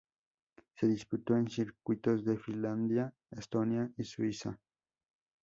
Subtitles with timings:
[0.73, 4.59] Se Disputó en circuitos de Finlandia, Estonia y Suecia.